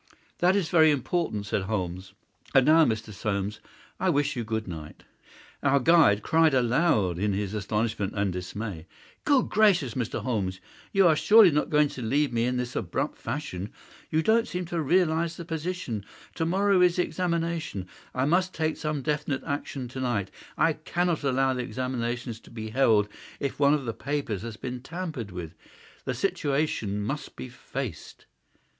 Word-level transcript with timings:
"That 0.39 0.55
is 0.55 0.69
very 0.69 0.89
important," 0.89 1.45
said 1.45 1.61
Holmes. 1.61 2.13
"And 2.55 2.65
now, 2.65 2.85
Mr. 2.85 3.13
Soames, 3.13 3.59
I 3.99 4.09
wish 4.09 4.35
you 4.35 4.43
good 4.43 4.67
night." 4.67 5.03
Our 5.61 5.79
guide 5.79 6.23
cried 6.23 6.55
aloud 6.55 7.19
in 7.19 7.33
his 7.33 7.53
astonishment 7.53 8.13
and 8.15 8.33
dismay. 8.33 8.87
"Good 9.25 9.49
gracious, 9.49 9.93
Mr. 9.93 10.23
Holmes, 10.23 10.59
you 10.91 11.07
are 11.07 11.15
surely 11.15 11.51
not 11.51 11.69
going 11.69 11.87
to 11.89 12.01
leave 12.01 12.33
me 12.33 12.45
in 12.45 12.57
this 12.57 12.75
abrupt 12.75 13.19
fashion! 13.19 13.71
You 14.09 14.23
don't 14.23 14.47
seem 14.47 14.65
to 14.65 14.81
realize 14.81 15.37
the 15.37 15.45
position. 15.45 16.03
To 16.33 16.47
morrow 16.47 16.81
is 16.81 16.95
the 16.95 17.03
examination. 17.03 17.87
I 18.15 18.25
must 18.25 18.55
take 18.55 18.77
some 18.77 19.03
definite 19.03 19.43
action 19.45 19.87
to 19.89 19.99
night. 19.99 20.31
I 20.57 20.73
cannot 20.73 21.21
allow 21.23 21.53
the 21.53 21.61
examination 21.61 22.33
to 22.33 22.49
be 22.49 22.71
held 22.71 23.07
if 23.39 23.59
one 23.59 23.75
of 23.75 23.85
the 23.85 23.93
papers 23.93 24.41
has 24.41 24.57
been 24.57 24.81
tampered 24.81 25.29
with. 25.29 25.53
The 26.05 26.15
situation 26.15 27.03
must 27.03 27.35
be 27.35 27.49
faced." 27.49 28.25